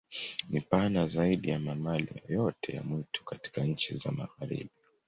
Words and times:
Ni 0.49 0.61
pana 0.61 1.07
zaidi 1.07 1.49
ya 1.49 1.59
mamalia 1.59 2.21
yoyote 2.27 2.73
ya 2.75 2.83
mwitu 2.83 3.23
katika 3.23 3.63
nchi 3.63 3.97
za 3.97 4.11
Magharibi. 4.11 4.69